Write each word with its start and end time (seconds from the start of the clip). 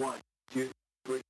One, 0.00 0.18
two, 0.52 0.62
three. 1.02 1.20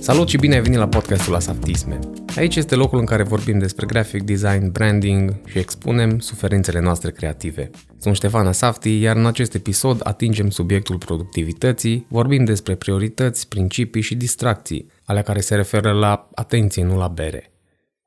Salut 0.00 0.28
și 0.28 0.36
bine 0.36 0.54
ai 0.54 0.60
venit 0.60 0.78
la 0.78 0.88
podcastul 0.88 1.34
Asaftisme. 1.34 1.98
Aici 2.36 2.56
este 2.56 2.74
locul 2.74 2.98
în 2.98 3.04
care 3.04 3.22
vorbim 3.22 3.58
despre 3.58 3.86
graphic 3.86 4.22
design, 4.22 4.72
branding 4.72 5.40
și 5.46 5.58
expunem 5.58 6.18
suferințele 6.18 6.80
noastre 6.80 7.10
creative. 7.10 7.70
Sunt 7.98 8.14
Ștefan 8.14 8.46
Asafti, 8.46 9.00
iar 9.00 9.16
în 9.16 9.26
acest 9.26 9.54
episod 9.54 10.00
atingem 10.02 10.50
subiectul 10.50 10.98
productivității, 10.98 12.06
vorbim 12.08 12.44
despre 12.44 12.74
priorități, 12.74 13.48
principii 13.48 14.02
și 14.02 14.14
distracții, 14.14 14.90
ale 15.04 15.22
care 15.22 15.40
se 15.40 15.54
referă 15.54 15.92
la 15.92 16.28
atenție, 16.34 16.84
nu 16.84 16.96
la 16.98 17.08
bere. 17.08 17.52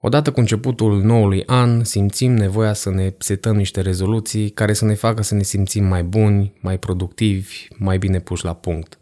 Odată 0.04 0.32
cu 0.32 0.40
începutul 0.40 1.02
noului 1.02 1.44
an, 1.46 1.84
simțim 1.84 2.32
nevoia 2.32 2.74
să 2.74 2.90
ne 2.90 3.14
setăm 3.18 3.56
niște 3.56 3.82
rezoluții 3.82 4.50
care 4.50 4.74
să 4.74 4.86
ne 4.86 4.94
facă 4.94 5.22
să 5.22 5.36
ne 5.36 5.44
simțim 5.44 5.84
mai 5.84 6.04
buni, 6.04 6.54
mai 6.62 6.78
productivi, 6.78 7.68
mai 7.78 7.98
bine 7.98 8.20
puși 8.20 8.46
la 8.46 8.54
punct. 8.54 9.00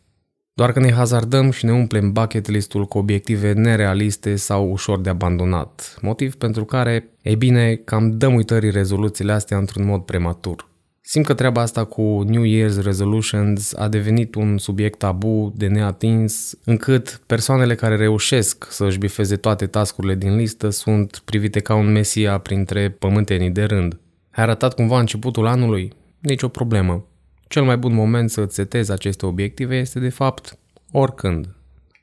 Doar 0.54 0.72
că 0.72 0.80
ne 0.80 0.92
hazardăm 0.92 1.52
și 1.52 1.66
ne 1.66 1.72
umplem 1.72 2.12
bucket 2.12 2.48
list-ul 2.48 2.86
cu 2.86 2.98
obiective 2.98 3.54
nerealiste 3.54 4.36
sau 4.36 4.72
ușor 4.72 5.00
de 5.00 5.10
abandonat, 5.10 5.98
motiv 6.02 6.36
pentru 6.36 6.66
care, 6.66 7.10
ei 7.22 7.36
bine, 7.36 7.76
cam 7.76 8.18
dăm 8.18 8.34
uitării 8.34 8.72
rezoluțiile 8.72 9.32
astea 9.32 9.58
într-un 9.58 9.86
mod 9.86 10.02
prematur. 10.02 10.69
Simt 11.12 11.26
că 11.26 11.34
treaba 11.34 11.62
asta 11.62 11.86
cu 11.86 12.24
New 12.28 12.44
Year's 12.44 12.84
Resolutions 12.84 13.74
a 13.74 13.88
devenit 13.88 14.36
un 14.36 14.58
subiect 14.58 14.98
tabu 14.98 15.54
de 15.56 15.68
neatins, 15.68 16.58
încât 16.64 17.22
persoanele 17.26 17.76
care 17.76 17.96
reușesc 17.96 18.68
să-și 18.72 18.98
bifeze 18.98 19.36
toate 19.36 19.68
tascurile 19.68 20.16
din 20.16 20.36
listă 20.36 20.70
sunt 20.70 21.22
privite 21.26 21.60
ca 21.60 21.76
un 21.76 21.92
mesia 21.92 22.38
printre 22.38 22.90
pământenii 22.90 23.50
de 23.50 23.64
rând. 23.64 24.00
Ai 24.32 24.44
arătat 24.44 24.74
cumva 24.74 25.00
începutul 25.00 25.48
anului? 25.48 25.94
Nici 26.20 26.42
o 26.42 26.48
problemă. 26.48 27.06
Cel 27.48 27.64
mai 27.64 27.78
bun 27.78 27.94
moment 27.94 28.30
să-ți 28.30 28.56
setezi 28.56 28.92
aceste 28.92 29.26
obiective 29.26 29.76
este 29.78 30.00
de 30.00 30.10
fapt 30.10 30.58
oricând. 30.92 31.56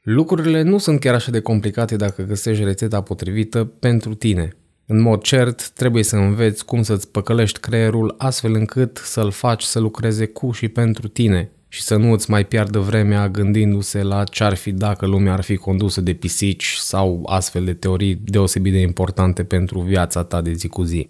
Lucrurile 0.02 0.62
nu 0.62 0.78
sunt 0.78 1.00
chiar 1.00 1.14
așa 1.14 1.30
de 1.30 1.40
complicate 1.40 1.96
dacă 1.96 2.22
găsești 2.22 2.64
rețeta 2.64 3.00
potrivită 3.00 3.64
pentru 3.64 4.14
tine– 4.14 4.50
în 4.88 5.00
mod 5.00 5.22
cert, 5.22 5.68
trebuie 5.68 6.02
să 6.02 6.16
înveți 6.16 6.64
cum 6.64 6.82
să-ți 6.82 7.10
păcălești 7.10 7.60
creierul 7.60 8.14
astfel 8.18 8.54
încât 8.54 9.00
să-l 9.04 9.30
faci 9.30 9.62
să 9.62 9.78
lucreze 9.78 10.26
cu 10.26 10.50
și 10.50 10.68
pentru 10.68 11.08
tine 11.08 11.50
și 11.68 11.82
să 11.82 11.96
nu 11.96 12.12
îți 12.12 12.30
mai 12.30 12.44
piardă 12.44 12.78
vremea 12.78 13.28
gândindu-se 13.28 14.02
la 14.02 14.24
ce-ar 14.24 14.54
fi 14.54 14.72
dacă 14.72 15.06
lumea 15.06 15.32
ar 15.32 15.42
fi 15.42 15.56
condusă 15.56 16.00
de 16.00 16.12
pisici 16.12 16.74
sau 16.74 17.22
astfel 17.28 17.64
de 17.64 17.74
teorii 17.74 18.20
deosebit 18.24 18.72
de 18.72 18.80
importante 18.80 19.44
pentru 19.44 19.80
viața 19.80 20.24
ta 20.24 20.40
de 20.40 20.52
zi 20.52 20.68
cu 20.68 20.82
zi. 20.82 21.08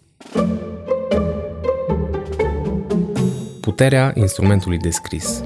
Puterea 3.61 4.13
instrumentului 4.15 4.79
descris 4.79 5.43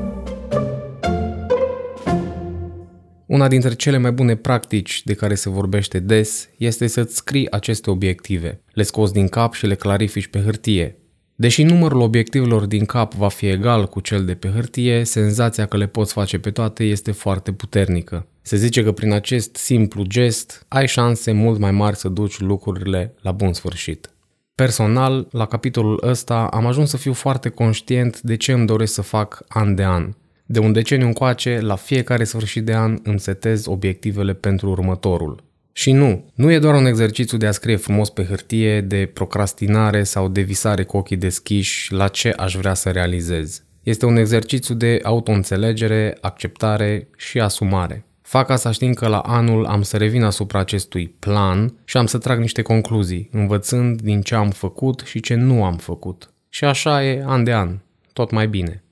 Una 3.31 3.48
dintre 3.48 3.75
cele 3.75 3.98
mai 3.98 4.12
bune 4.12 4.36
practici 4.36 5.03
de 5.05 5.14
care 5.14 5.34
se 5.34 5.48
vorbește 5.48 5.98
des 5.98 6.48
este 6.56 6.86
să-ți 6.86 7.17
scrii 7.17 7.50
aceste 7.50 7.91
obiective, 7.91 8.62
le 8.72 8.83
scoți 8.83 9.12
din 9.12 9.28
cap 9.28 9.53
și 9.53 9.67
le 9.67 9.75
clarifici 9.75 10.27
pe 10.27 10.41
hârtie. 10.41 10.97
Deși 11.34 11.62
numărul 11.62 12.00
obiectivelor 12.00 12.64
din 12.67 12.84
cap 12.84 13.14
va 13.14 13.28
fi 13.28 13.47
egal 13.47 13.87
cu 13.87 14.00
cel 14.00 14.25
de 14.25 14.34
pe 14.34 14.48
hârtie, 14.48 15.05
senzația 15.05 15.67
că 15.67 15.77
le 15.77 15.87
poți 15.87 16.12
face 16.12 16.39
pe 16.39 16.50
toate 16.50 16.84
este 16.84 17.12
foarte 17.12 17.53
puternică. 17.53 18.27
Se 18.42 18.56
zice 18.56 18.83
că 18.83 18.92
prin 18.92 19.12
acest 19.12 19.56
simplu 19.56 20.03
gest 20.03 20.65
ai 20.69 20.87
șanse 20.87 21.33
mult 21.33 21.59
mai 21.59 21.70
mari 21.70 21.97
să 21.97 22.09
duci 22.09 22.39
lucrurile 22.39 23.15
la 23.20 23.33
bun 23.33 23.53
sfârșit. 23.53 24.11
Personal, 24.55 25.28
la 25.31 25.47
capitolul 25.47 26.03
ăsta 26.06 26.48
am 26.53 26.67
ajuns 26.67 26.91
să 26.91 26.97
fiu 26.97 27.12
foarte 27.12 27.48
conștient 27.48 28.20
de 28.20 28.37
ce 28.37 28.53
îmi 28.53 28.67
doresc 28.67 28.92
să 28.92 29.03
fac 29.03 29.44
an 29.48 29.75
de 29.75 29.84
an. 29.84 30.12
De 30.53 30.59
un 30.59 30.73
deceniu 30.73 31.06
încoace, 31.06 31.61
la 31.61 31.77
fiecare 31.77 32.25
sfârșit 32.25 32.65
de 32.65 32.75
an 32.75 32.98
îmi 33.03 33.21
setez 33.21 33.66
obiectivele 33.66 34.34
pentru 34.34 34.71
următorul. 34.71 35.44
Și 35.72 35.93
nu, 35.93 36.31
nu 36.34 36.50
e 36.50 36.59
doar 36.59 36.75
un 36.75 36.87
exercițiu 36.87 37.38
de 37.38 37.47
a 37.47 37.50
scrie 37.50 37.77
frumos 37.77 38.11
pe 38.11 38.25
hârtie, 38.25 38.81
de 38.81 39.11
procrastinare 39.15 40.03
sau 40.03 40.28
de 40.28 40.41
visare 40.41 40.84
cu 40.84 40.97
ochii 40.97 41.16
deschiși 41.16 41.93
la 41.93 42.09
ce 42.09 42.31
aș 42.31 42.55
vrea 42.55 42.75
să 42.75 42.91
realizez. 42.91 43.62
Este 43.83 44.06
un 44.06 44.16
exercițiu 44.16 44.75
de 44.75 45.00
autoînțelegere, 45.03 46.19
acceptare 46.21 47.09
și 47.17 47.41
asumare. 47.41 48.05
Fac 48.22 48.50
asta 48.50 48.71
știind 48.71 48.94
că 48.94 49.09
la 49.09 49.19
anul 49.19 49.67
am 49.67 49.82
să 49.82 49.97
revin 49.97 50.22
asupra 50.22 50.59
acestui 50.59 51.09
plan 51.19 51.75
și 51.84 51.97
am 51.97 52.06
să 52.06 52.19
trag 52.19 52.38
niște 52.38 52.62
concluzii, 52.62 53.28
învățând 53.32 54.00
din 54.00 54.21
ce 54.21 54.34
am 54.34 54.50
făcut 54.50 55.03
și 55.05 55.21
ce 55.21 55.34
nu 55.34 55.65
am 55.65 55.77
făcut. 55.77 56.32
Și 56.49 56.65
așa 56.65 57.05
e 57.05 57.22
an 57.27 57.44
de 57.44 57.53
an, 57.53 57.78
tot 58.12 58.31
mai 58.31 58.49
bine. 58.49 58.82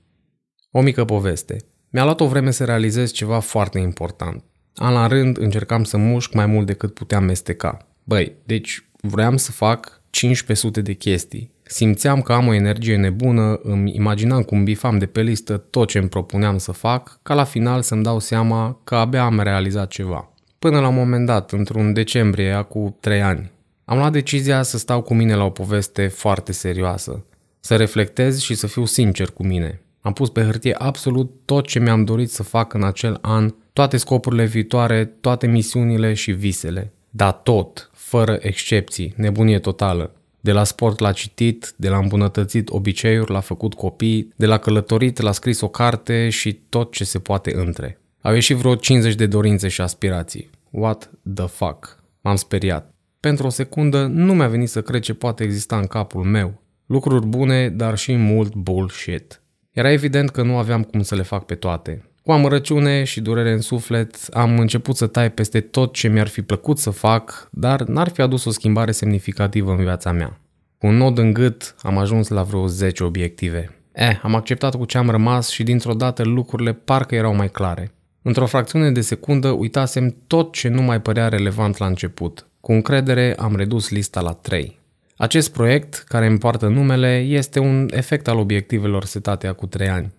O 0.71 0.81
mică 0.81 1.05
poveste. 1.05 1.57
Mi-a 1.89 2.03
luat 2.03 2.19
o 2.19 2.27
vreme 2.27 2.51
să 2.51 2.65
realizez 2.65 3.11
ceva 3.11 3.39
foarte 3.39 3.79
important. 3.79 4.43
An 4.75 4.93
la 4.93 5.07
rând 5.07 5.37
încercam 5.37 5.83
să 5.83 5.97
mușc 5.97 6.33
mai 6.33 6.45
mult 6.45 6.65
decât 6.65 6.93
puteam 6.93 7.23
mesteca. 7.23 7.87
Băi, 8.03 8.35
deci 8.43 8.89
vreau 9.01 9.37
să 9.37 9.51
fac 9.51 10.01
1500 10.21 10.81
de 10.81 10.93
chestii. 10.93 11.51
Simțeam 11.63 12.21
că 12.21 12.33
am 12.33 12.47
o 12.47 12.53
energie 12.53 12.95
nebună, 12.95 13.59
îmi 13.63 13.95
imaginam 13.95 14.41
cum 14.41 14.63
bifam 14.63 14.97
de 14.97 15.05
pe 15.05 15.21
listă 15.21 15.57
tot 15.57 15.87
ce 15.87 15.97
îmi 15.97 16.09
propuneam 16.09 16.57
să 16.57 16.71
fac, 16.71 17.19
ca 17.23 17.33
la 17.33 17.43
final 17.43 17.81
să-mi 17.81 18.03
dau 18.03 18.19
seama 18.19 18.81
că 18.83 18.95
abia 18.95 19.23
am 19.23 19.39
realizat 19.39 19.87
ceva. 19.87 20.33
Până 20.59 20.79
la 20.79 20.87
un 20.87 20.95
moment 20.95 21.25
dat, 21.25 21.51
într-un 21.51 21.93
decembrie, 21.93 22.51
acum 22.51 22.97
3 22.99 23.21
ani, 23.21 23.51
am 23.85 23.97
luat 23.97 24.11
decizia 24.11 24.61
să 24.61 24.77
stau 24.77 25.01
cu 25.01 25.13
mine 25.13 25.35
la 25.35 25.43
o 25.43 25.49
poveste 25.49 26.07
foarte 26.07 26.51
serioasă, 26.51 27.25
să 27.59 27.75
reflectez 27.75 28.39
și 28.39 28.55
să 28.55 28.67
fiu 28.67 28.85
sincer 28.85 29.29
cu 29.29 29.45
mine. 29.45 29.81
Am 30.01 30.13
pus 30.13 30.29
pe 30.29 30.43
hârtie 30.43 30.73
absolut 30.73 31.31
tot 31.45 31.67
ce 31.67 31.79
mi-am 31.79 32.03
dorit 32.03 32.31
să 32.31 32.43
fac 32.43 32.73
în 32.73 32.83
acel 32.83 33.17
an, 33.21 33.53
toate 33.73 33.97
scopurile 33.97 34.45
viitoare, 34.45 35.05
toate 35.05 35.47
misiunile 35.47 36.13
și 36.13 36.31
visele. 36.31 36.93
Da 37.09 37.31
tot, 37.31 37.89
fără 37.93 38.37
excepții, 38.41 39.13
nebunie 39.15 39.59
totală. 39.59 40.13
De 40.39 40.51
la 40.51 40.63
sport 40.63 40.99
la 40.99 41.11
citit, 41.11 41.73
de 41.75 41.89
la 41.89 41.97
îmbunătățit 41.97 42.69
obiceiuri 42.69 43.31
la 43.31 43.39
făcut 43.39 43.73
copii, 43.73 44.33
de 44.35 44.45
la 44.45 44.57
călătorit 44.57 45.19
la 45.19 45.31
scris 45.31 45.61
o 45.61 45.67
carte 45.67 46.29
și 46.29 46.53
tot 46.53 46.91
ce 46.91 47.03
se 47.03 47.19
poate 47.19 47.55
între. 47.55 47.99
Au 48.21 48.33
ieșit 48.33 48.55
vreo 48.55 48.75
50 48.75 49.15
de 49.15 49.25
dorințe 49.25 49.67
și 49.67 49.81
aspirații. 49.81 50.49
What 50.69 51.11
the 51.33 51.45
fuck? 51.45 52.03
M-am 52.21 52.35
speriat. 52.35 52.93
Pentru 53.19 53.45
o 53.45 53.49
secundă 53.49 54.05
nu 54.05 54.33
mi-a 54.33 54.47
venit 54.47 54.69
să 54.69 54.81
cred 54.81 55.01
ce 55.01 55.13
poate 55.13 55.43
exista 55.43 55.77
în 55.77 55.87
capul 55.87 56.23
meu. 56.23 56.61
Lucruri 56.85 57.25
bune, 57.25 57.69
dar 57.69 57.97
și 57.97 58.15
mult 58.15 58.55
bullshit. 58.55 59.41
Era 59.79 59.91
evident 59.91 60.29
că 60.29 60.41
nu 60.41 60.57
aveam 60.57 60.83
cum 60.83 61.01
să 61.01 61.15
le 61.15 61.21
fac 61.21 61.45
pe 61.45 61.55
toate. 61.55 62.03
Cu 62.23 62.31
amărăciune 62.31 63.03
și 63.03 63.21
durere 63.21 63.51
în 63.51 63.61
suflet, 63.61 64.15
am 64.31 64.59
început 64.59 64.95
să 64.95 65.07
tai 65.07 65.31
peste 65.31 65.59
tot 65.59 65.93
ce 65.93 66.07
mi-ar 66.07 66.27
fi 66.27 66.41
plăcut 66.41 66.77
să 66.77 66.89
fac, 66.89 67.49
dar 67.51 67.81
n-ar 67.81 68.09
fi 68.09 68.21
adus 68.21 68.45
o 68.45 68.51
schimbare 68.51 68.91
semnificativă 68.91 69.71
în 69.71 69.77
viața 69.77 70.11
mea. 70.11 70.39
Cu 70.77 70.87
un 70.87 70.95
nod 70.95 71.17
în 71.17 71.33
gât, 71.33 71.75
am 71.81 71.97
ajuns 71.97 72.27
la 72.27 72.43
vreo 72.43 72.67
10 72.67 73.03
obiective. 73.03 73.75
Eh, 73.91 74.19
am 74.21 74.35
acceptat 74.35 74.75
cu 74.75 74.85
ce 74.85 74.97
am 74.97 75.09
rămas 75.09 75.49
și 75.49 75.63
dintr-o 75.63 75.93
dată 75.93 76.23
lucrurile 76.23 76.73
parcă 76.73 77.15
erau 77.15 77.35
mai 77.35 77.49
clare. 77.49 77.91
Într-o 78.21 78.45
fracțiune 78.45 78.91
de 78.91 79.01
secundă 79.01 79.49
uitasem 79.49 80.15
tot 80.27 80.53
ce 80.53 80.67
nu 80.67 80.81
mai 80.81 81.01
părea 81.01 81.27
relevant 81.27 81.77
la 81.77 81.85
început. 81.85 82.47
Cu 82.59 82.71
încredere 82.71 83.35
am 83.37 83.55
redus 83.55 83.89
lista 83.89 84.21
la 84.21 84.31
3. 84.31 84.78
Acest 85.21 85.51
proiect, 85.51 86.03
care 86.07 86.25
îmi 86.25 86.37
poartă 86.37 86.67
numele, 86.67 87.17
este 87.17 87.59
un 87.59 87.87
efect 87.91 88.27
al 88.27 88.37
obiectivelor 88.37 89.05
setate 89.05 89.47
acum 89.47 89.67
3 89.67 89.87
ani. 89.87 90.13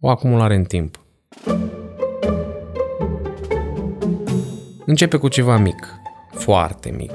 O 0.00 0.08
acumulare 0.08 0.54
în 0.54 0.64
timp. 0.64 1.04
Începe 4.86 5.16
cu 5.16 5.28
ceva 5.28 5.56
mic, 5.56 5.94
foarte 6.32 6.90
mic. 6.90 7.12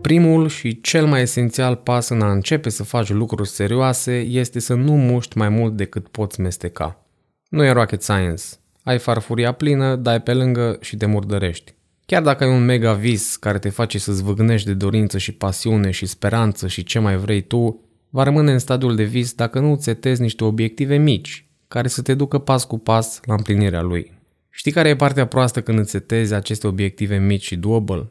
Primul 0.00 0.48
și 0.48 0.80
cel 0.80 1.06
mai 1.06 1.20
esențial 1.20 1.76
pas 1.76 2.08
în 2.08 2.22
a 2.22 2.30
începe 2.30 2.68
să 2.68 2.84
faci 2.84 3.08
lucruri 3.08 3.48
serioase 3.48 4.18
este 4.18 4.58
să 4.58 4.74
nu 4.74 4.92
muști 4.92 5.38
mai 5.38 5.48
mult 5.48 5.76
decât 5.76 6.08
poți 6.08 6.40
mesteca. 6.40 7.04
Nu 7.48 7.64
e 7.64 7.70
rocket 7.70 8.02
science. 8.02 8.44
Ai 8.82 8.98
farfuria 8.98 9.52
plină, 9.52 9.96
dai 9.96 10.20
pe 10.20 10.34
lângă 10.34 10.78
și 10.80 10.96
te 10.96 11.06
murdărești. 11.06 11.76
Chiar 12.10 12.22
dacă 12.22 12.44
ai 12.44 12.50
un 12.50 12.64
mega 12.64 12.92
vis 12.92 13.36
care 13.36 13.58
te 13.58 13.68
face 13.68 13.98
să 13.98 14.12
zvâgnești 14.12 14.66
de 14.66 14.74
dorință 14.74 15.18
și 15.18 15.32
pasiune 15.32 15.90
și 15.90 16.06
speranță 16.06 16.66
și 16.66 16.84
ce 16.84 16.98
mai 16.98 17.16
vrei 17.16 17.40
tu, 17.40 17.80
va 18.10 18.22
rămâne 18.22 18.52
în 18.52 18.58
stadiul 18.58 18.96
de 18.96 19.02
vis 19.02 19.32
dacă 19.32 19.60
nu 19.60 19.72
îți 19.72 19.84
setezi 19.84 20.20
niște 20.20 20.44
obiective 20.44 20.96
mici, 20.96 21.48
care 21.66 21.88
să 21.88 22.02
te 22.02 22.14
ducă 22.14 22.38
pas 22.38 22.64
cu 22.64 22.78
pas 22.78 23.20
la 23.24 23.34
împlinirea 23.34 23.82
lui. 23.82 24.12
Știi 24.50 24.72
care 24.72 24.88
e 24.88 24.96
partea 24.96 25.26
proastă 25.26 25.62
când 25.62 25.78
îți 25.78 25.90
setezi 25.90 26.34
aceste 26.34 26.66
obiective 26.66 27.16
mici 27.16 27.44
și 27.44 27.56
doable? 27.56 28.10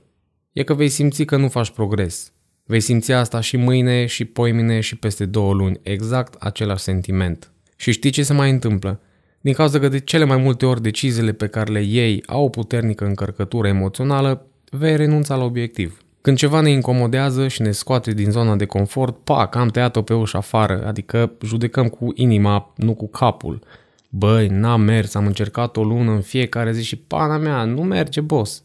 E 0.51 0.63
că 0.63 0.73
vei 0.73 0.89
simți 0.89 1.23
că 1.23 1.37
nu 1.37 1.47
faci 1.47 1.69
progres. 1.69 2.31
Vei 2.63 2.79
simți 2.79 3.11
asta 3.11 3.39
și 3.39 3.57
mâine, 3.57 4.05
și 4.05 4.25
poimine, 4.25 4.79
și 4.79 4.95
peste 4.95 5.25
două 5.25 5.53
luni, 5.53 5.79
exact 5.81 6.33
același 6.39 6.83
sentiment. 6.83 7.51
Și 7.75 7.91
știi 7.91 8.11
ce 8.11 8.23
se 8.23 8.33
mai 8.33 8.49
întâmplă? 8.49 9.01
Din 9.47 9.55
cauza 9.55 9.79
că 9.79 9.87
de 9.87 9.99
cele 9.99 10.23
mai 10.23 10.37
multe 10.37 10.65
ori 10.65 10.81
deciziile 10.81 11.31
pe 11.31 11.47
care 11.47 11.71
le 11.71 11.81
iei 11.81 12.23
au 12.25 12.43
o 12.43 12.49
puternică 12.49 13.05
încărcătură 13.05 13.67
emoțională, 13.67 14.47
vei 14.71 14.95
renunța 14.95 15.35
la 15.35 15.43
obiectiv. 15.43 16.01
Când 16.21 16.37
ceva 16.37 16.61
ne 16.61 16.69
incomodează 16.69 17.47
și 17.47 17.61
ne 17.61 17.71
scoate 17.71 18.11
din 18.11 18.31
zona 18.31 18.55
de 18.55 18.65
confort, 18.65 19.17
pac, 19.23 19.55
am 19.55 19.67
tăiat-o 19.67 20.01
pe 20.01 20.13
ușa 20.13 20.37
afară, 20.37 20.85
adică 20.85 21.31
judecăm 21.43 21.87
cu 21.87 22.11
inima, 22.15 22.73
nu 22.75 22.93
cu 22.93 23.07
capul. 23.07 23.63
Băi, 24.09 24.47
n-a 24.47 24.75
mers, 24.75 25.15
am 25.15 25.25
încercat 25.25 25.77
o 25.77 25.83
lună 25.83 26.11
în 26.11 26.21
fiecare 26.21 26.71
zi 26.71 26.83
și 26.83 26.95
pana 26.95 27.37
mea, 27.37 27.63
nu 27.63 27.81
merge, 27.81 28.21
boss. 28.21 28.63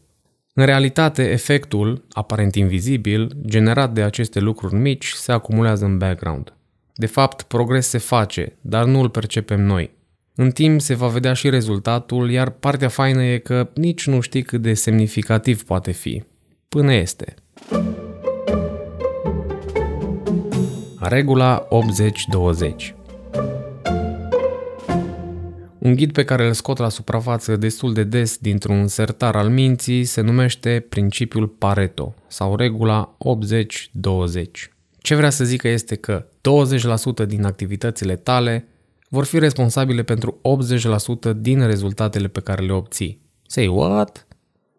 În 0.53 0.65
realitate, 0.65 1.31
efectul, 1.31 2.05
aparent 2.11 2.55
invizibil, 2.55 3.31
generat 3.45 3.93
de 3.93 4.01
aceste 4.01 4.39
lucruri 4.39 4.75
mici, 4.75 5.11
se 5.11 5.31
acumulează 5.31 5.85
în 5.85 5.97
background. 5.97 6.53
De 6.93 7.05
fapt, 7.05 7.41
progres 7.41 7.87
se 7.87 7.97
face, 7.97 8.57
dar 8.61 8.85
nu 8.85 8.99
îl 8.99 9.09
percepem 9.09 9.61
noi. 9.61 10.01
În 10.35 10.51
timp 10.51 10.81
se 10.81 10.93
va 10.93 11.07
vedea 11.07 11.33
și 11.33 11.49
rezultatul, 11.49 12.31
iar 12.31 12.49
partea 12.49 12.87
faină 12.87 13.23
e 13.23 13.37
că 13.37 13.69
nici 13.75 14.07
nu 14.07 14.19
știi 14.19 14.43
cât 14.43 14.61
de 14.61 14.73
semnificativ 14.73 15.63
poate 15.63 15.91
fi. 15.91 16.23
Până 16.69 16.93
este. 16.93 17.33
Regula 20.99 21.67
80-20 22.87 23.03
un 25.83 25.95
ghid 25.95 26.11
pe 26.11 26.23
care 26.23 26.47
îl 26.47 26.53
scot 26.53 26.77
la 26.77 26.89
suprafață 26.89 27.55
destul 27.55 27.93
de 27.93 28.03
des 28.03 28.37
dintr-un 28.37 28.87
sertar 28.87 29.35
al 29.35 29.49
minții 29.49 30.03
se 30.03 30.21
numește 30.21 30.85
principiul 30.89 31.47
Pareto 31.47 32.13
sau 32.27 32.55
regula 32.55 33.17
80-20. 33.17 34.43
Ce 34.97 35.15
vrea 35.15 35.29
să 35.29 35.43
zică 35.43 35.67
este 35.67 35.95
că 35.95 36.25
20% 37.23 37.27
din 37.27 37.45
activitățile 37.45 38.15
tale 38.15 38.67
vor 39.13 39.25
fi 39.25 39.39
responsabile 39.39 40.03
pentru 40.03 40.41
80% 41.31 41.35
din 41.35 41.65
rezultatele 41.65 42.27
pe 42.27 42.39
care 42.39 42.65
le 42.65 42.73
obții. 42.73 43.21
Say 43.47 43.67
what? 43.67 44.27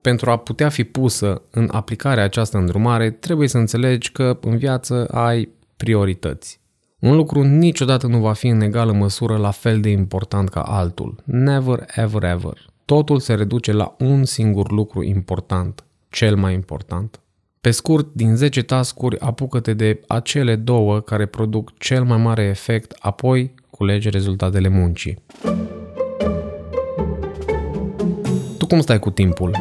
Pentru 0.01 0.31
a 0.31 0.37
putea 0.37 0.69
fi 0.69 0.85
pusă 0.85 1.43
în 1.51 1.69
aplicare 1.73 2.21
această 2.21 2.59
îndrumare, 2.59 3.11
trebuie 3.11 3.49
să 3.49 3.59
înțelegi 3.59 4.13
că 4.13 4.39
în 4.41 4.57
viață 4.57 5.07
ai 5.07 5.49
priorități. 5.77 6.61
Un 6.99 7.17
lucru 7.17 7.43
niciodată 7.43 8.07
nu 8.07 8.19
va 8.19 8.33
fi 8.33 8.47
în 8.47 8.61
egală 8.61 8.93
măsură 8.93 9.37
la 9.37 9.51
fel 9.51 9.81
de 9.81 9.89
important 9.89 10.49
ca 10.49 10.61
altul. 10.61 11.23
Never, 11.25 11.85
ever, 11.95 12.23
ever. 12.23 12.67
Totul 12.85 13.21
se 13.21 13.35
reduce 13.35 13.73
la 13.73 13.97
un 13.99 14.25
singur 14.25 14.71
lucru 14.71 15.03
important, 15.03 15.85
cel 16.09 16.37
mai 16.37 16.55
important. 16.55 17.21
Pe 17.61 17.71
scurt, 17.71 18.09
din 18.13 18.37
10 18.37 18.63
tascuri, 18.63 19.21
apucă-te 19.21 19.75
de 19.75 20.01
acele 20.09 20.57
două 20.57 21.01
care 21.01 21.27
produc 21.27 21.79
cel 21.79 22.05
mai 22.05 22.19
mare 22.19 22.43
efect, 22.43 22.97
apoi 22.99 23.55
culege 23.76 24.09
rezultatele 24.09 24.69
muncii. 24.69 25.19
Tu 28.59 28.67
cum 28.67 28.81
stai 28.81 28.99
cu 28.99 29.11
timpul? 29.11 29.56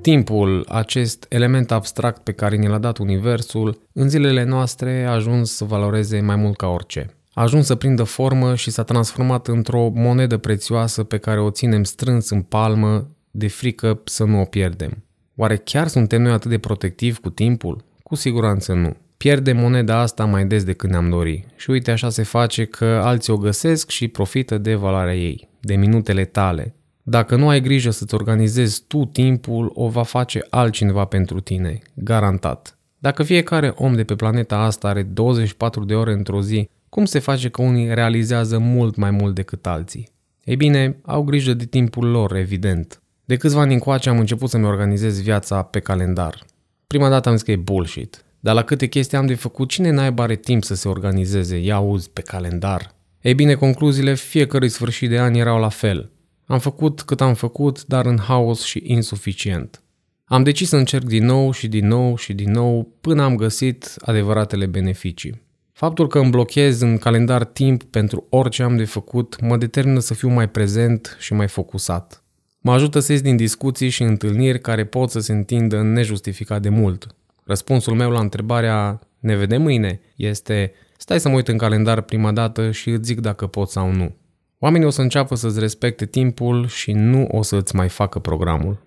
Timpul, 0.00 0.66
acest 0.68 1.26
element 1.28 1.70
abstract 1.70 2.22
pe 2.22 2.32
care 2.32 2.56
ne 2.56 2.68
l-a 2.68 2.78
dat 2.78 2.98
Universul, 2.98 3.80
în 3.92 4.08
zilele 4.08 4.44
noastre 4.44 5.04
a 5.04 5.12
ajuns 5.12 5.52
să 5.52 5.64
valoreze 5.64 6.20
mai 6.20 6.36
mult 6.36 6.56
ca 6.56 6.66
orice. 6.66 7.10
A 7.32 7.42
ajuns 7.42 7.66
să 7.66 7.74
prindă 7.74 8.02
formă 8.02 8.54
și 8.54 8.70
s-a 8.70 8.82
transformat 8.82 9.48
într-o 9.48 9.90
monedă 9.94 10.36
prețioasă 10.36 11.04
pe 11.04 11.18
care 11.18 11.40
o 11.40 11.50
ținem 11.50 11.84
strâns 11.84 12.30
în 12.30 12.42
palmă, 12.42 13.08
de 13.30 13.48
frică 13.48 14.00
să 14.04 14.24
nu 14.24 14.40
o 14.40 14.44
pierdem. 14.44 15.04
Oare 15.36 15.56
chiar 15.56 15.88
suntem 15.88 16.22
noi 16.22 16.32
atât 16.32 16.50
de 16.50 16.58
protectivi 16.58 17.20
cu 17.20 17.30
timpul? 17.30 17.84
Cu 18.02 18.14
siguranță 18.14 18.72
nu. 18.72 18.96
Pierdem 19.22 19.56
moneda 19.56 19.98
asta 19.98 20.24
mai 20.24 20.46
des 20.46 20.64
decât 20.64 20.90
ne-am 20.90 21.10
dori. 21.10 21.46
Și 21.56 21.70
uite 21.70 21.90
așa 21.90 22.10
se 22.10 22.22
face 22.22 22.64
că 22.64 22.84
alții 22.84 23.32
o 23.32 23.36
găsesc 23.36 23.90
și 23.90 24.08
profită 24.08 24.58
de 24.58 24.74
valoarea 24.74 25.14
ei, 25.14 25.48
de 25.60 25.74
minutele 25.74 26.24
tale, 26.24 26.74
dacă 27.02 27.36
nu 27.36 27.48
ai 27.48 27.60
grijă 27.60 27.90
să-ți 27.90 28.14
organizezi 28.14 28.82
tu 28.86 29.04
timpul, 29.04 29.70
o 29.74 29.88
va 29.88 30.02
face 30.02 30.46
altcineva 30.50 31.04
pentru 31.04 31.40
tine, 31.40 31.78
garantat. 31.94 32.78
Dacă 32.98 33.22
fiecare 33.22 33.72
om 33.76 33.94
de 33.94 34.04
pe 34.04 34.14
planeta 34.14 34.56
asta 34.56 34.88
are 34.88 35.02
24 35.02 35.84
de 35.84 35.94
ore 35.94 36.12
într-o 36.12 36.42
zi, 36.42 36.68
cum 36.88 37.04
se 37.04 37.18
face 37.18 37.48
că 37.48 37.62
unii 37.62 37.94
realizează 37.94 38.58
mult 38.58 38.96
mai 38.96 39.10
mult 39.10 39.34
decât 39.34 39.66
alții? 39.66 40.08
Ei 40.44 40.56
bine, 40.56 40.96
au 41.02 41.22
grijă 41.22 41.54
de 41.54 41.64
timpul 41.64 42.10
lor, 42.10 42.36
evident. 42.36 43.02
De 43.24 43.36
câțiva 43.36 43.60
ani 43.60 43.72
încoace 43.72 44.08
am 44.08 44.18
început 44.18 44.48
să-mi 44.48 44.66
organizez 44.66 45.22
viața 45.22 45.62
pe 45.62 45.80
calendar. 45.80 46.44
Prima 46.86 47.08
dată 47.08 47.28
am 47.28 47.34
zis 47.34 47.44
că 47.44 47.50
e 47.50 47.56
bullshit. 47.56 48.24
Dar 48.44 48.54
la 48.54 48.62
câte 48.62 48.86
chestii 48.86 49.16
am 49.16 49.26
de 49.26 49.34
făcut, 49.34 49.68
cine 49.68 49.90
naiba 49.90 50.22
are 50.22 50.36
timp 50.36 50.64
să 50.64 50.74
se 50.74 50.88
organizeze? 50.88 51.56
Ia 51.56 51.74
auzi 51.74 52.10
pe 52.10 52.20
calendar. 52.20 52.94
Ei 53.20 53.34
bine, 53.34 53.54
concluziile 53.54 54.14
fiecărui 54.14 54.68
sfârșit 54.68 55.08
de 55.08 55.18
an 55.18 55.34
erau 55.34 55.58
la 55.58 55.68
fel. 55.68 56.10
Am 56.46 56.58
făcut 56.58 57.02
cât 57.02 57.20
am 57.20 57.34
făcut, 57.34 57.86
dar 57.86 58.06
în 58.06 58.18
haos 58.18 58.62
și 58.62 58.82
insuficient. 58.84 59.82
Am 60.24 60.42
decis 60.42 60.68
să 60.68 60.76
încerc 60.76 61.04
din 61.04 61.24
nou 61.24 61.52
și 61.52 61.68
din 61.68 61.86
nou 61.86 62.16
și 62.16 62.32
din 62.32 62.50
nou 62.50 62.96
până 63.00 63.22
am 63.22 63.36
găsit 63.36 63.94
adevăratele 63.98 64.66
beneficii. 64.66 65.42
Faptul 65.72 66.06
că 66.08 66.18
îmi 66.18 66.30
blochez 66.30 66.80
în 66.80 66.98
calendar 66.98 67.44
timp 67.44 67.82
pentru 67.82 68.26
orice 68.28 68.62
am 68.62 68.76
de 68.76 68.84
făcut 68.84 69.40
mă 69.40 69.56
determină 69.56 69.98
să 69.98 70.14
fiu 70.14 70.28
mai 70.28 70.48
prezent 70.48 71.16
și 71.20 71.32
mai 71.32 71.48
focusat. 71.48 72.24
Mă 72.60 72.72
ajută 72.72 72.98
să 72.98 73.12
ies 73.12 73.20
din 73.20 73.36
discuții 73.36 73.88
și 73.88 74.02
întâlniri 74.02 74.60
care 74.60 74.84
pot 74.84 75.10
să 75.10 75.20
se 75.20 75.32
întindă 75.32 75.82
nejustificat 75.82 76.62
de 76.62 76.68
mult. 76.68 77.14
Răspunsul 77.44 77.94
meu 77.94 78.10
la 78.10 78.20
întrebarea 78.20 79.00
ne 79.18 79.36
vedem 79.36 79.62
mâine 79.62 80.00
este 80.16 80.72
stai 80.96 81.20
să 81.20 81.28
mă 81.28 81.34
uit 81.34 81.48
în 81.48 81.58
calendar 81.58 82.00
prima 82.00 82.32
dată 82.32 82.70
și 82.70 82.90
îți 82.90 83.04
zic 83.04 83.20
dacă 83.20 83.46
pot 83.46 83.68
sau 83.68 83.92
nu. 83.92 84.14
Oamenii 84.58 84.86
o 84.86 84.90
să 84.90 85.00
înceapă 85.00 85.34
să-ți 85.34 85.58
respecte 85.58 86.06
timpul 86.06 86.66
și 86.66 86.92
nu 86.92 87.26
o 87.30 87.42
să 87.42 87.56
îți 87.56 87.76
mai 87.76 87.88
facă 87.88 88.18
programul. 88.18 88.84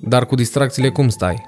Dar 0.00 0.26
cu 0.26 0.34
distracțiile 0.34 0.90
cum 0.90 1.08
stai? 1.08 1.42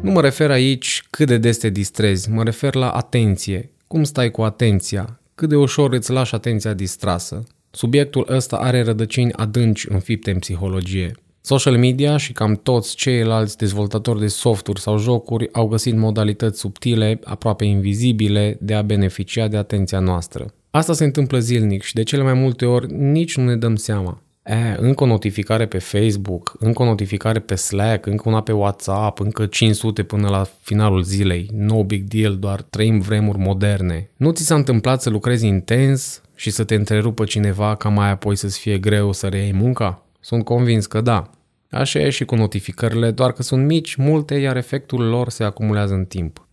Nu 0.00 0.10
mă 0.10 0.20
refer 0.20 0.50
aici 0.50 1.04
cât 1.10 1.26
de 1.26 1.38
des 1.38 1.58
te 1.58 1.68
distrezi, 1.68 2.30
mă 2.30 2.42
refer 2.42 2.74
la 2.74 2.90
atenție. 2.90 3.70
Cum 3.86 4.04
stai 4.04 4.30
cu 4.30 4.42
atenția? 4.42 5.20
Cât 5.34 5.48
de 5.48 5.56
ușor 5.56 5.92
îți 5.92 6.10
lași 6.10 6.34
atenția 6.34 6.72
distrasă? 6.72 7.44
Subiectul 7.74 8.26
ăsta 8.30 8.56
are 8.56 8.82
rădăcini 8.82 9.32
adânci 9.32 9.86
înfipte 9.88 10.30
în 10.30 10.38
psihologie. 10.38 11.12
Social 11.40 11.78
media 11.78 12.16
și 12.16 12.32
cam 12.32 12.60
toți 12.62 12.94
ceilalți 12.94 13.56
dezvoltatori 13.56 14.20
de 14.20 14.26
softuri 14.26 14.80
sau 14.80 14.98
jocuri 14.98 15.48
au 15.52 15.66
găsit 15.66 15.96
modalități 15.96 16.58
subtile, 16.58 17.20
aproape 17.24 17.64
invizibile, 17.64 18.56
de 18.60 18.74
a 18.74 18.82
beneficia 18.82 19.48
de 19.48 19.56
atenția 19.56 19.98
noastră. 19.98 20.46
Asta 20.70 20.92
se 20.92 21.04
întâmplă 21.04 21.38
zilnic 21.38 21.82
și 21.82 21.94
de 21.94 22.02
cele 22.02 22.22
mai 22.22 22.34
multe 22.34 22.64
ori 22.64 22.92
nici 22.92 23.36
nu 23.36 23.44
ne 23.44 23.56
dăm 23.56 23.76
seama. 23.76 24.22
E, 24.44 24.76
încă 24.76 25.02
o 25.04 25.06
notificare 25.06 25.66
pe 25.66 25.78
Facebook, 25.78 26.56
încă 26.58 26.82
o 26.82 26.84
notificare 26.84 27.38
pe 27.38 27.54
Slack, 27.54 28.06
încă 28.06 28.28
una 28.28 28.40
pe 28.40 28.52
WhatsApp, 28.52 29.20
încă 29.20 29.46
500 29.46 30.02
până 30.02 30.28
la 30.28 30.46
finalul 30.60 31.02
zilei. 31.02 31.48
No 31.52 31.84
big 31.84 32.04
deal, 32.04 32.36
doar 32.36 32.62
trăim 32.62 33.00
vremuri 33.00 33.38
moderne. 33.38 34.10
Nu 34.16 34.30
ți 34.30 34.44
s-a 34.44 34.54
întâmplat 34.54 35.02
să 35.02 35.10
lucrezi 35.10 35.46
intens 35.46 36.22
și 36.34 36.50
să 36.50 36.64
te 36.64 36.74
întrerupă 36.74 37.24
cineva 37.24 37.74
ca 37.74 37.88
mai 37.88 38.10
apoi 38.10 38.36
să-ți 38.36 38.58
fie 38.58 38.78
greu 38.78 39.12
să 39.12 39.26
reiei 39.26 39.52
munca? 39.52 40.06
Sunt 40.20 40.44
convins 40.44 40.86
că 40.86 41.00
da. 41.00 41.30
Așa 41.70 41.98
e 41.98 42.10
și 42.10 42.24
cu 42.24 42.34
notificările, 42.34 43.10
doar 43.10 43.32
că 43.32 43.42
sunt 43.42 43.66
mici, 43.66 43.94
multe, 43.94 44.34
iar 44.34 44.56
efectul 44.56 45.08
lor 45.08 45.28
se 45.28 45.44
acumulează 45.44 45.94
în 45.94 46.04
timp. 46.04 46.46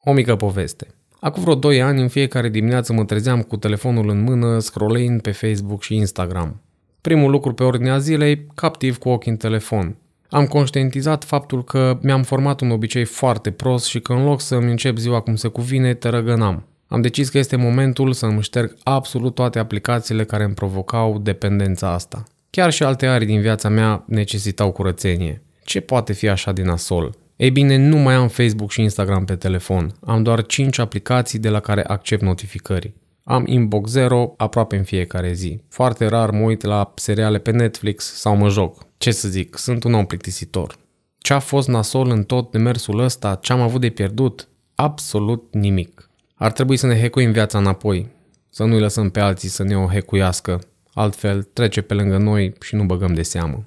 O 0.00 0.12
mică 0.12 0.36
poveste. 0.36 0.86
Acum 1.20 1.42
vreo 1.42 1.54
2 1.54 1.82
ani, 1.82 2.00
în 2.00 2.08
fiecare 2.08 2.48
dimineață 2.48 2.92
mă 2.92 3.04
trezeam 3.04 3.42
cu 3.42 3.56
telefonul 3.56 4.08
în 4.08 4.22
mână, 4.22 4.58
scrollind 4.58 5.20
pe 5.20 5.30
Facebook 5.30 5.82
și 5.82 5.94
Instagram. 5.94 6.62
Primul 7.00 7.30
lucru 7.30 7.52
pe 7.52 7.62
ordinea 7.62 7.98
zilei, 7.98 8.46
captiv 8.54 8.98
cu 8.98 9.08
ochii 9.08 9.30
în 9.30 9.36
telefon. 9.36 9.96
Am 10.30 10.46
conștientizat 10.46 11.24
faptul 11.24 11.64
că 11.64 11.98
mi-am 12.02 12.22
format 12.22 12.60
un 12.60 12.70
obicei 12.70 13.04
foarte 13.04 13.50
prost 13.50 13.86
și 13.86 14.00
că 14.00 14.12
în 14.12 14.24
loc 14.24 14.40
să-mi 14.40 14.70
încep 14.70 14.96
ziua 14.96 15.20
cum 15.20 15.36
se 15.36 15.48
cuvine, 15.48 15.94
te 15.94 16.08
răgănam. 16.08 16.67
Am 16.88 17.00
decis 17.00 17.28
că 17.28 17.38
este 17.38 17.56
momentul 17.56 18.12
să 18.12 18.26
îmi 18.26 18.42
șterg 18.42 18.76
absolut 18.82 19.34
toate 19.34 19.58
aplicațiile 19.58 20.24
care 20.24 20.44
îmi 20.44 20.54
provocau 20.54 21.18
dependența 21.18 21.92
asta. 21.92 22.24
Chiar 22.50 22.72
și 22.72 22.82
alte 22.82 23.06
arii 23.06 23.26
din 23.26 23.40
viața 23.40 23.68
mea 23.68 24.04
necesitau 24.06 24.72
curățenie. 24.72 25.42
Ce 25.64 25.80
poate 25.80 26.12
fi 26.12 26.28
așa 26.28 26.52
din 26.52 26.64
nasol? 26.64 27.14
Ei 27.36 27.50
bine, 27.50 27.76
nu 27.76 27.96
mai 27.96 28.14
am 28.14 28.28
Facebook 28.28 28.70
și 28.70 28.80
Instagram 28.80 29.24
pe 29.24 29.36
telefon. 29.36 29.94
Am 30.04 30.22
doar 30.22 30.46
5 30.46 30.78
aplicații 30.78 31.38
de 31.38 31.48
la 31.48 31.60
care 31.60 31.84
accept 31.84 32.22
notificări. 32.22 32.94
Am 33.24 33.46
inbox 33.46 33.90
zero 33.90 34.34
aproape 34.36 34.76
în 34.76 34.82
fiecare 34.82 35.32
zi. 35.32 35.60
Foarte 35.68 36.06
rar 36.06 36.30
mă 36.30 36.40
uit 36.40 36.62
la 36.62 36.92
seriale 36.94 37.38
pe 37.38 37.50
Netflix 37.50 38.14
sau 38.14 38.36
mă 38.36 38.48
joc. 38.48 38.86
Ce 38.96 39.10
să 39.10 39.28
zic, 39.28 39.56
sunt 39.56 39.84
un 39.84 39.94
om 39.94 40.06
plictisitor. 40.06 40.78
Ce 41.18 41.32
a 41.32 41.38
fost 41.38 41.68
nasol 41.68 42.10
în 42.10 42.22
tot 42.22 42.50
demersul 42.50 42.98
ăsta? 42.98 43.38
Ce 43.42 43.52
am 43.52 43.60
avut 43.60 43.80
de 43.80 43.88
pierdut? 43.88 44.48
Absolut 44.74 45.44
nimic. 45.50 46.07
Ar 46.38 46.52
trebui 46.52 46.76
să 46.76 46.86
ne 46.86 47.00
hecuim 47.00 47.32
viața 47.32 47.58
înapoi. 47.58 48.08
Să 48.50 48.64
nu-i 48.64 48.80
lăsăm 48.80 49.10
pe 49.10 49.20
alții 49.20 49.48
să 49.48 49.62
ne 49.62 49.78
o 49.78 49.86
hecuiască 49.86 50.60
altfel 50.98 51.42
trece 51.42 51.80
pe 51.80 51.94
lângă 51.94 52.16
noi 52.16 52.52
și 52.60 52.74
nu 52.74 52.84
băgăm 52.84 53.14
de 53.14 53.22
seamă. 53.22 53.64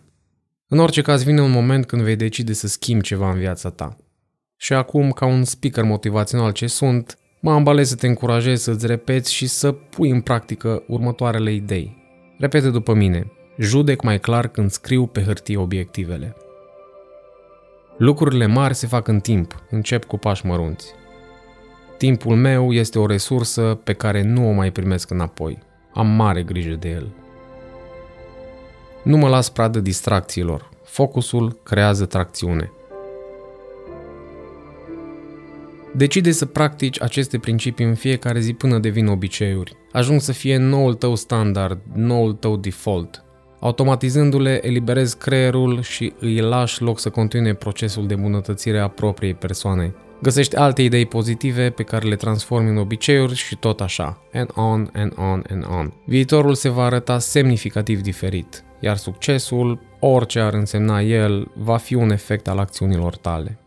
În 0.67 0.79
orice 0.79 1.01
caz 1.01 1.23
vine 1.23 1.41
un 1.41 1.51
moment 1.51 1.85
când 1.85 2.01
vei 2.01 2.15
decide 2.15 2.53
să 2.53 2.67
schimbi 2.67 3.03
ceva 3.03 3.31
în 3.31 3.37
viața 3.37 3.69
ta. 3.69 3.97
Și 4.57 4.73
acum, 4.73 5.11
ca 5.11 5.25
un 5.25 5.43
speaker 5.43 5.83
motivațional 5.83 6.51
ce 6.51 6.67
sunt, 6.67 7.17
mă 7.41 7.51
ambalez 7.51 7.89
să 7.89 7.95
te 7.95 8.07
încurajez 8.07 8.61
să-ți 8.61 8.87
repeți 8.87 9.33
și 9.33 9.47
să 9.47 9.71
pui 9.71 10.09
în 10.09 10.21
practică 10.21 10.83
următoarele 10.87 11.53
idei. 11.53 11.97
Repete 12.39 12.69
după 12.69 12.93
mine. 12.93 13.31
Judec 13.57 14.01
mai 14.01 14.19
clar 14.19 14.47
când 14.47 14.71
scriu 14.71 15.05
pe 15.05 15.23
hârtie 15.23 15.57
obiectivele. 15.57 16.35
Lucrurile 17.97 18.45
mari 18.45 18.75
se 18.75 18.87
fac 18.87 19.07
în 19.07 19.19
timp, 19.19 19.63
încep 19.69 20.05
cu 20.05 20.17
pași 20.17 20.45
mărunți. 20.45 20.93
Timpul 22.01 22.35
meu 22.35 22.71
este 22.71 22.99
o 22.99 23.05
resursă 23.05 23.79
pe 23.83 23.93
care 23.93 24.21
nu 24.21 24.47
o 24.47 24.51
mai 24.51 24.71
primesc 24.71 25.09
înapoi. 25.09 25.57
Am 25.93 26.07
mare 26.07 26.43
grijă 26.43 26.75
de 26.79 26.89
el. 26.89 27.07
Nu 29.03 29.17
mă 29.17 29.27
las 29.27 29.49
pradă 29.49 29.79
distracțiilor. 29.79 30.69
Focusul 30.83 31.59
creează 31.63 32.05
tracțiune. 32.05 32.71
Decide 35.95 36.31
să 36.31 36.45
practici 36.45 37.01
aceste 37.01 37.37
principii 37.37 37.85
în 37.85 37.95
fiecare 37.95 38.39
zi 38.39 38.53
până 38.53 38.79
devin 38.79 39.07
obiceiuri. 39.07 39.75
Ajung 39.91 40.21
să 40.21 40.31
fie 40.31 40.57
noul 40.57 40.93
tău 40.93 41.15
standard, 41.15 41.79
noul 41.93 42.33
tău 42.33 42.57
default. 42.57 43.23
Automatizându-le, 43.59 44.67
eliberezi 44.67 45.17
creierul 45.17 45.81
și 45.81 46.13
îi 46.19 46.39
lași 46.39 46.81
loc 46.81 46.99
să 46.99 47.09
continue 47.09 47.53
procesul 47.53 48.07
de 48.07 48.13
îmbunătățire 48.13 48.79
a 48.79 48.87
propriei 48.87 49.33
persoane. 49.33 49.95
Găsești 50.21 50.55
alte 50.55 50.81
idei 50.81 51.05
pozitive 51.05 51.69
pe 51.69 51.83
care 51.83 52.07
le 52.07 52.15
transformi 52.15 52.69
în 52.69 52.77
obiceiuri 52.77 53.35
și 53.35 53.55
tot 53.55 53.81
așa. 53.81 54.21
And 54.33 54.49
on, 54.55 54.89
and 54.93 55.13
on, 55.17 55.43
and 55.49 55.65
on. 55.69 55.93
Viitorul 56.05 56.55
se 56.55 56.69
va 56.69 56.83
arăta 56.83 57.19
semnificativ 57.19 58.01
diferit, 58.01 58.63
iar 58.79 58.97
succesul, 58.97 59.81
orice 59.99 60.39
ar 60.39 60.53
însemna 60.53 61.01
el, 61.01 61.51
va 61.55 61.77
fi 61.77 61.93
un 61.93 62.09
efect 62.11 62.47
al 62.47 62.59
acțiunilor 62.59 63.15
tale. 63.15 63.57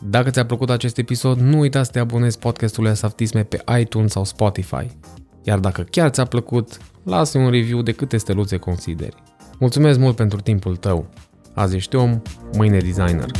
Dacă 0.00 0.30
ți-a 0.30 0.46
plăcut 0.46 0.70
acest 0.70 0.98
episod, 0.98 1.38
nu 1.38 1.58
uita 1.58 1.82
să 1.82 1.90
te 1.90 1.98
abonezi 1.98 2.38
podcastului 2.38 2.90
Asaftisme 2.90 3.42
pe 3.42 3.64
iTunes 3.78 4.10
sau 4.10 4.24
Spotify. 4.24 4.86
Iar 5.42 5.58
dacă 5.58 5.82
chiar 5.82 6.08
ți-a 6.08 6.24
plăcut, 6.24 6.78
lasă 7.02 7.38
un 7.38 7.50
review 7.50 7.82
de 7.82 7.92
câte 7.92 8.16
steluțe 8.16 8.56
consideri. 8.56 9.16
Mulțumesc 9.58 9.98
mult 9.98 10.16
pentru 10.16 10.40
timpul 10.40 10.76
tău. 10.76 11.06
Azi 11.54 11.76
ești 11.76 11.96
om, 11.96 12.22
mâine 12.56 12.78
designer. 12.78 13.30